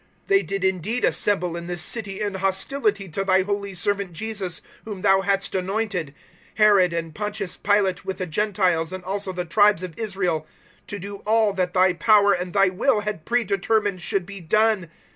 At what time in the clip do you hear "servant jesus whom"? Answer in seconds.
3.75-5.03